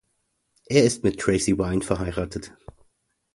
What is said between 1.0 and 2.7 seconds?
mit Tracy Winde verheiratet.